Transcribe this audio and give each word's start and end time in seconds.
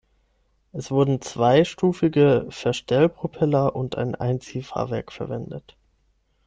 Es 0.71 0.89
wurden 0.89 1.21
zweistufige 1.21 2.47
Verstellpropeller 2.49 3.75
und 3.75 3.99
ein 3.99 4.15
Einziehfahrwerk 4.15 5.11
verwendet. 5.11 5.77